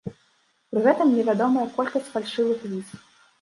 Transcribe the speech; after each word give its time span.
Пры 0.71 0.79
гэтым 0.87 1.11
невядомая 1.17 1.67
колькасць 1.77 2.09
фальшывых 2.15 2.65
віз. 2.73 2.89